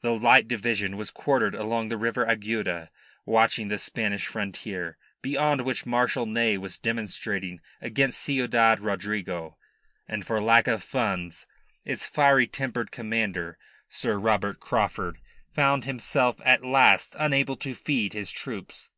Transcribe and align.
The 0.00 0.10
Light 0.18 0.48
Division 0.48 0.96
was 0.96 1.12
quartered 1.12 1.54
along 1.54 1.90
the 1.90 1.96
River 1.96 2.26
Agueda, 2.26 2.88
watching 3.24 3.68
the 3.68 3.78
Spanish 3.78 4.26
frontier, 4.26 4.98
beyond 5.22 5.60
which 5.60 5.86
Marshal 5.86 6.26
Ney 6.26 6.58
was 6.58 6.76
demonstrating 6.76 7.60
against 7.80 8.20
Ciudad 8.20 8.80
Rodrigo, 8.80 9.58
and 10.08 10.26
for 10.26 10.40
lack 10.42 10.66
of 10.66 10.82
funds 10.82 11.46
its 11.84 12.04
fiery 12.04 12.48
tempered 12.48 12.90
commander, 12.90 13.58
Sir 13.88 14.18
Robert 14.18 14.58
Craufurd, 14.58 15.18
found 15.52 15.84
himself 15.84 16.40
at 16.44 16.64
last 16.64 17.14
unable 17.16 17.54
to 17.58 17.72
feed 17.72 18.12
his 18.12 18.32
troops. 18.32 18.90